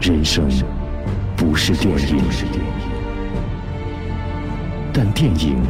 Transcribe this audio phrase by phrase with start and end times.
[0.00, 0.48] 人生
[1.36, 2.22] 不是电影，
[4.92, 5.60] 但电影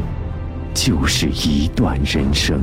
[0.75, 2.63] 就是一段人生。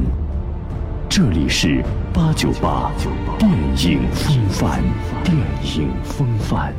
[1.10, 1.84] 这里是
[2.14, 2.92] 八九八
[3.40, 3.52] 电
[3.84, 4.84] 影风范，
[5.24, 5.36] 电
[5.76, 6.72] 影风范。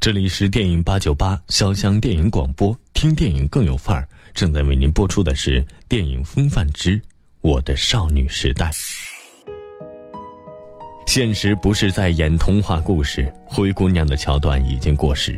[0.00, 4.08] 这里是电影八九八潇湘电影广播，听电影更有范儿。
[4.34, 7.00] 正在为您播出的是电影风范之
[7.40, 8.68] 我的少女时代。
[11.10, 15.36] 现实不是在演童话故事，灰姑娘的桥段已经过时。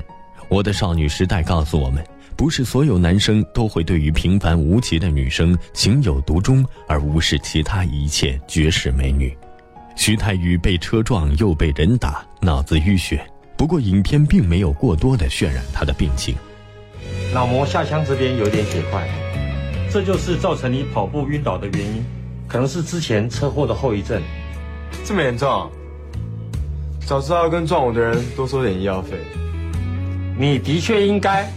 [0.50, 2.04] 我的少女时代告诉我们，
[2.36, 9.34] 不是所有男生都会对于平凡无奇的女生情有独钟，而无视其他一切绝世美女。
[9.96, 13.24] 徐太宇被车撞又被人打，脑子淤血。
[13.56, 16.34] 不过影片并没有过多的渲染他的病情。
[17.32, 19.08] 脑膜下腔这边有点血块，
[19.91, 22.04] 这就是造成你跑步晕倒的原因，
[22.46, 24.20] 可能是之前车祸的后遗症。
[25.05, 25.70] 这么严重？
[27.06, 29.19] 早知道要跟撞我的人多收点医药费。
[30.39, 31.50] 你的确应该，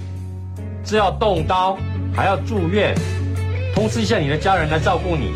[0.84, 1.78] 这要动刀，
[2.14, 2.96] 还要住院，
[3.74, 5.32] 通知一下你的家人来照顾你。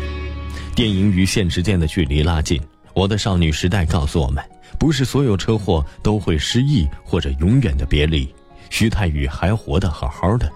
[0.74, 2.60] 电影与现实间的距离拉近。
[2.92, 4.44] 我的少女时代告诉我们，
[4.78, 8.28] 不是所有车祸都会失忆或者永远的别离。
[8.68, 10.50] 徐太宇还活得好好的，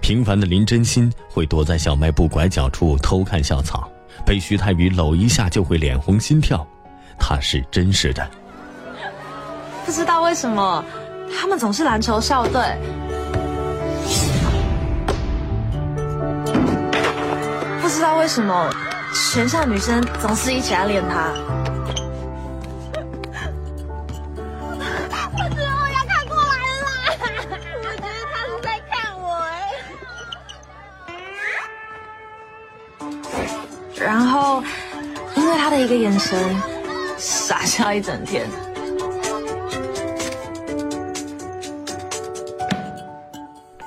[0.00, 3.90] 平凡的林真心会躲在小卖部拐角处偷看校草，
[4.24, 6.66] 被徐太宇搂一下就会脸红心跳，
[7.18, 8.28] 他是真实的。
[9.84, 10.84] 不知道为什么，
[11.34, 12.60] 他们总是篮球校队。
[17.80, 18.70] 不知道为什么，
[19.32, 21.32] 全校女生总是一起暗恋他。
[34.00, 34.62] 然后，
[35.36, 36.38] 因为他的一个眼神，
[37.18, 38.46] 傻笑一整天。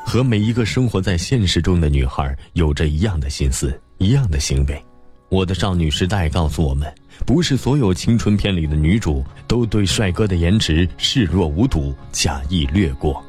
[0.05, 4.83] 和每一个生活在现实中的女孩有着一样的心思，一样的行为。
[5.29, 6.93] 我的少女时代告诉我们，
[7.25, 13.23] 不是所有青春片里的女主都对帅哥的颜值视若无睹，假意略过。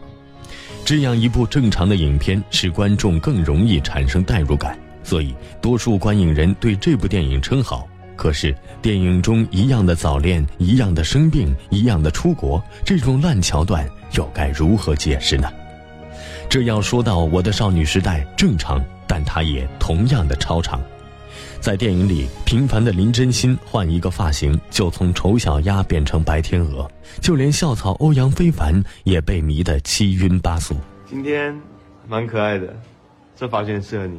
[0.84, 7.88] 这样一部正常的影片，使观众更容易产生代入感，所以多数观影人对这部电影称好。
[8.14, 15.50] 可是，电影中一样的早恋，一样的生病，一样的出国，这种烂桥段又该如何解释呢？
[16.48, 20.80] 这要说到我的少女时代正常，但它也同样的超长。
[21.58, 26.88] 在电影里，平凡的林真心换一个发型就从丑小鸭变成白天鹅，
[27.20, 30.76] 就连校草欧阳非凡也被迷得七晕八素。
[31.08, 31.58] 今天
[32.06, 32.76] 蛮可爱的，
[33.34, 34.18] 这发型适合你，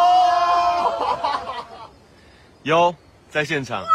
[2.63, 2.93] 有，
[3.29, 3.83] 在现场。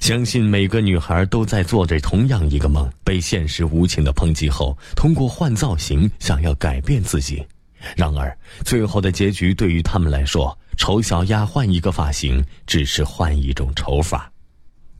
[0.00, 7.46] 相信每个女孩都在做着同样一个梦，被现实无情的抨击后，通过换造型想要改变自己。
[7.94, 14.30] 然而，最后的结局对于他们来说，丑小鸭换一个发型，只是换一种丑法。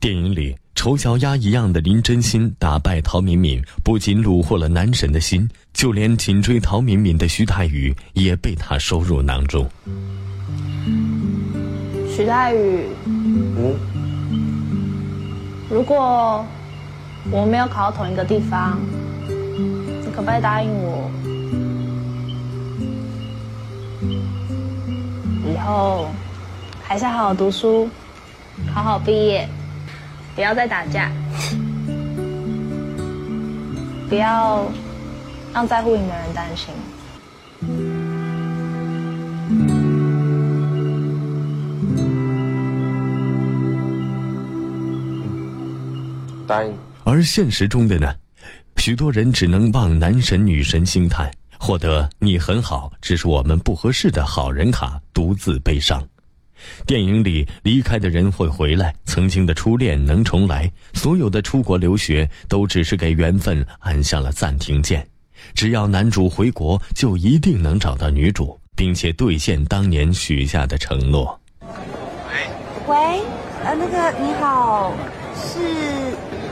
[0.05, 9.67] 电影里，丑小鸭一样的林真心打败陶敏敏，不仅虏获了男神的心，就连紧追陶敏敏的徐太宇也被她收入囊中。
[12.15, 13.73] 徐太宇，嗯。
[15.71, 16.45] 如果
[17.31, 18.79] 我没有考到同一个地方，
[19.27, 21.09] 你可不可以答应我，
[25.51, 26.07] 以后
[26.83, 27.89] 还是好好读书，
[28.71, 29.49] 好好毕业，
[30.35, 31.09] 不要再打架，
[34.09, 34.69] 不要
[35.53, 36.73] 让在乎你的人担心。
[46.45, 46.73] 答应。
[47.05, 48.13] 而现实中的呢，
[48.75, 56.05] 许多人只能望男神女神兴叹，获得“你很好，只是我们不合适”的好人卡，独自悲伤。
[56.85, 65.05] 电影里离开的人会回来，曾经的初恋能重来，所有的出国留学都只是给缘分按下了暂停键。
[65.53, 71.39] 只要男主回国，就一定能找到女主，并且兑现当年许下的承诺。
[71.61, 71.67] 喂，
[72.87, 73.21] 喂，
[73.63, 74.93] 呃，那个你好，
[75.35, 75.59] 是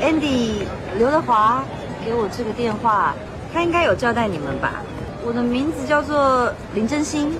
[0.01, 0.65] Andy
[0.97, 1.63] 刘德华
[2.05, 3.15] 给我这个电话，
[3.53, 4.83] 他应该有交代你们吧？
[5.25, 7.31] 我的名字叫做林真心。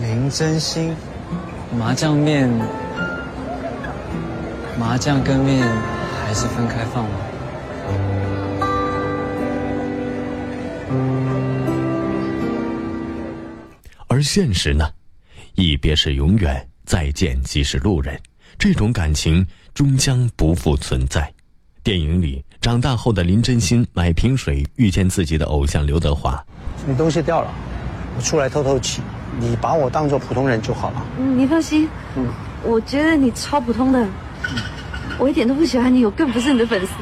[0.00, 0.96] 林真心，
[1.76, 2.48] 麻酱面，
[4.78, 5.66] 麻酱跟面
[6.24, 7.10] 还是分开放吗？
[14.06, 14.88] 而现实呢？
[15.54, 18.18] 一别是永远，再见即是路人。
[18.58, 21.32] 这种感情终将不复存在。
[21.84, 26.42] 电影里，长大后的林真心买瓶水，遇见自己的偶像刘德华。
[26.86, 27.52] 你东西掉了，
[28.16, 29.00] 我出来透透气。
[29.38, 31.02] 你把我当做普通人就好了。
[31.18, 31.88] 嗯，你放心。
[32.16, 32.26] 嗯，
[32.64, 34.06] 我觉得你超普通的。
[35.18, 36.92] 我一点都不喜欢你，我更不是你的粉丝。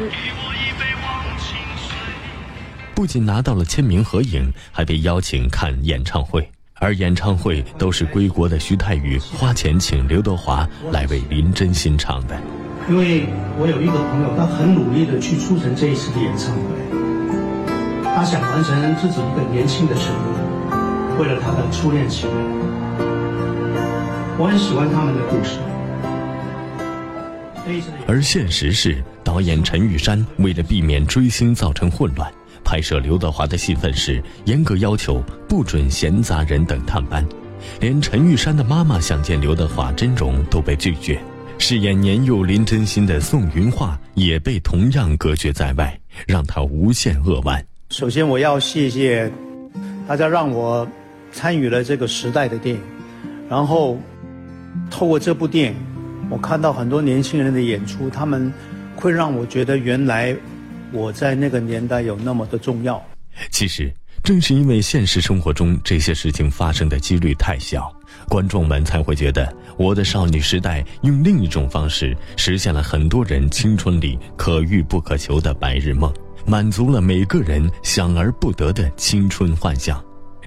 [2.94, 6.48] 不仅拿到了签名合影，还被邀请看演唱会。
[6.78, 12.38] 而演唱会都是归国的徐太宇花钱请刘德华来为林真心唱的。
[12.86, 13.26] 因为
[13.58, 16.60] 我有一个朋友，他很努力的去促成这一次的演唱会，
[18.14, 20.35] 他想完成自己一个年轻的承诺，
[21.18, 22.36] 为了他的初恋情人。
[24.38, 25.58] 我很喜欢他们的故事。
[28.06, 32.30] 而现实是，导演陈玉珊为了避免追星造成混乱。
[32.62, 37.24] 拍摄刘德华的戏份时，严格要求不准闲杂人等探班，
[37.80, 41.18] 连陈玉珊的妈妈想见刘德华真容都被拒绝。
[41.58, 47.64] 饰演年幼林真心的宋云桦也被同样隔绝在外，让他无限扼腕。
[47.90, 49.30] 首先，我要谢谢
[50.06, 50.86] 大家让我
[51.36, 52.80] 参与了这个时代的电影，
[53.48, 53.96] 然后
[54.90, 55.76] 透过这部电影，
[56.30, 58.52] 我看到很多年轻人的演出，他们
[58.96, 60.34] 会让我觉得原来。
[60.92, 63.04] 我在那个年代有那么的重要。
[63.50, 63.92] 其实，
[64.22, 67.92] 正是因为现实生活中这些事情发生的几率太小，
[68.28, 69.44] 观众们才会觉得
[69.76, 76.10] 《我的少女时代》用另一种方式实现了很多人青春里可遇不可求的白日梦，
[76.46, 80.02] 满足了每个人想而不得的青春幻想。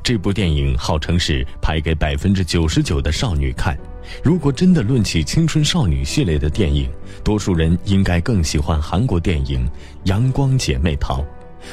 [0.10, 3.78] 这部电影号称是拍给百分之九十九的少女看。
[4.24, 6.90] 如果真的论起青春少女系列的电影，
[7.24, 9.64] 多数人应该更喜欢韩国电影
[10.06, 11.22] 《阳光姐妹淘》，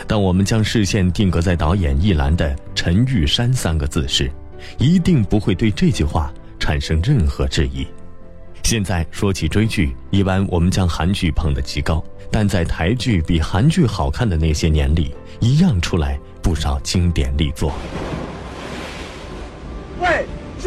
[0.07, 4.31] 但我们将视线定格在导演一栏的陈玉珊三个字时，
[4.77, 6.31] 一定不会对这句话
[6.61, 7.87] 产生任何质疑。
[8.65, 17.73] 现在说起追剧，一般我们将韩剧捧得极高，但在台剧比韩剧好看的那些年里，一样出来不少经典力作。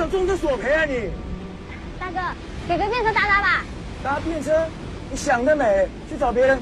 [0.09, 1.11] 喂，想中这索赔啊你？
[1.99, 2.17] 大哥，
[2.67, 3.63] 给个便车搭搭吧。
[4.03, 4.65] 搭便车？
[5.11, 5.87] 你想得美！
[6.09, 6.59] 去找别人。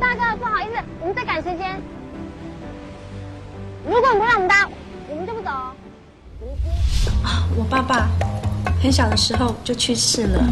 [0.00, 1.80] 大哥，不好意思，我们在赶时间。
[3.86, 4.68] 如果你不让我们搭，
[5.08, 5.50] 我们就不走。
[7.22, 8.08] 啊，我爸爸
[8.82, 10.44] 很小的时候就去世了。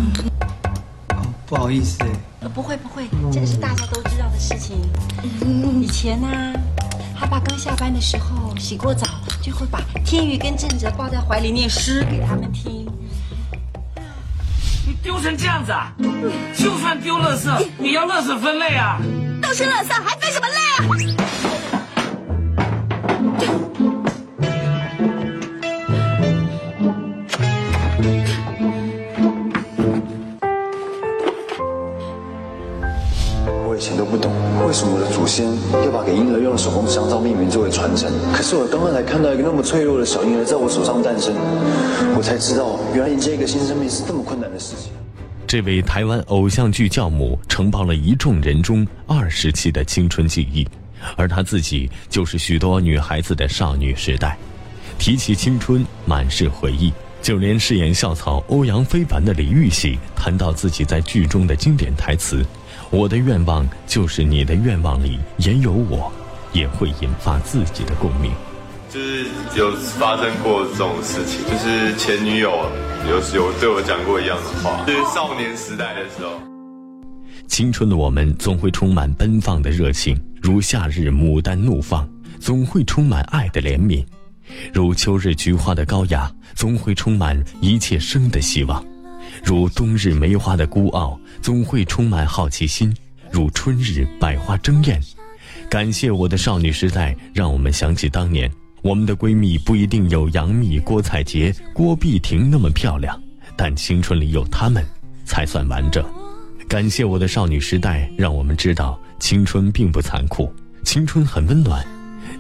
[1.11, 2.05] 哦，不好意思。
[2.41, 4.81] 呃，不会不会，这个是大家都知道的事情。
[5.81, 6.29] 以前呢，
[7.21, 9.07] 他爸刚下班的时候，洗过澡，
[9.43, 12.87] 就会把天宇跟正哲抱在怀里念诗给他们听。
[14.87, 15.93] 你丢成这样子啊！
[16.57, 18.99] 就算丢垃圾，也要垃圾分类啊！
[19.43, 20.57] 都是垃圾，还分什么类
[21.77, 21.80] 啊？
[35.31, 35.47] 先
[35.85, 38.11] 要把给婴儿用的手工香皂命名作为传承？
[38.33, 41.33] 可是我刚刚才看到一个那么脆弱的小婴儿在我手上诞生，
[42.17, 44.91] 我才知道，原来迎接一个新生命是这么困难的事情。
[45.47, 50.67] 这位台湾偶像剧教母承包了一众人中二十期的青春记忆，
[51.15, 54.37] 而她自己就是许多女孩子的少女时代。
[54.99, 56.93] 提起青春，满是回忆。
[57.23, 62.43] 就连饰演校草欧阳非凡的李玉玺谈到自己在剧中的经典台词
[62.91, 66.13] ：“我的愿望就是你的愿望里也有我”，
[66.53, 68.33] 也会引发自己的共鸣。
[68.93, 69.25] 就是
[69.57, 72.51] 有发生过这种事情，就是前女友
[73.09, 76.33] 有有对我讲过一样的话，就是少年时代的时候。
[77.47, 82.05] 青春的我们总会充满奔放的热情，如夏日牡丹怒放；
[82.41, 84.05] 总会充满爱的怜悯，
[84.73, 88.85] 如秋日菊花的高雅；总会充满一切生的希望，
[89.45, 92.95] 如冬日梅花的孤傲；总会充满好奇心，
[93.31, 95.01] 如春日百花争艳。
[95.69, 98.51] 感谢我的少女时代，让我们想起当年。
[98.83, 103.21] 我们的闺蜜不一定有杨幂、郭采洁、郭碧婷那么漂亮，
[103.55, 104.83] 但青春里有她们，
[105.25, 106.05] 才算完整。
[106.67, 110.51] 感谢我的少女时代，让我们知道青春并不残酷，
[110.83, 111.87] 青春很温暖。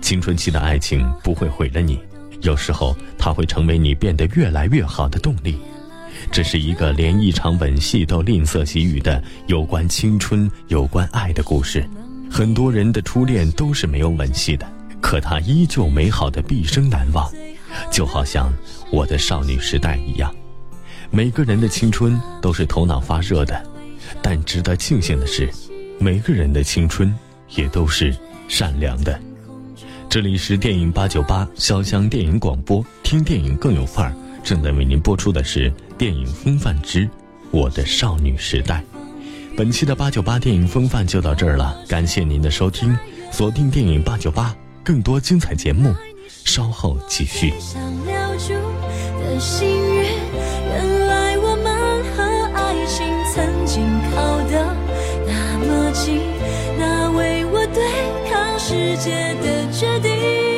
[0.00, 2.00] 青春期的爱情不会毁了你，
[2.40, 5.58] 有时候它会成为你变得越来越好的动力。
[6.30, 11.88] 这是一个连一场吻戏都吝啬给予的有关青春、有关爱的故事。
[12.30, 14.66] 很多人的初恋都是没有吻戏的，
[15.00, 17.30] 可它依旧美好的毕生难忘，
[17.90, 18.52] 就好像
[18.90, 20.32] 我的少女时代一样。
[21.10, 23.60] 每个人的青春都是头脑发热的，
[24.22, 25.50] 但值得庆幸的是，
[25.98, 27.12] 每个人的青春
[27.56, 29.18] 也都是善良的。
[30.08, 34.14] 这里是电影八九八潇湘电影广播，听电影更有范儿。
[34.42, 37.08] 正在为您播出的是电影《风范之
[37.50, 38.76] 我的少女时代》。
[39.56, 42.96] 本期的八九八电影风范就到这儿了，感谢您的收听，
[43.30, 45.94] 锁定电影八九八，更多精彩节目，
[46.44, 47.52] 稍后继续。
[50.66, 52.22] 原来我们和
[52.54, 54.74] 爱情曾经靠得
[55.26, 56.20] 那么近，
[56.78, 57.82] 那为我对
[58.30, 60.49] 抗世界的决定。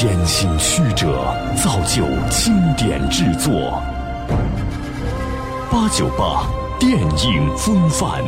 [0.00, 3.82] 艰辛曲折，造就经典制作。
[5.72, 6.46] 八九八
[6.78, 8.22] 电影风范。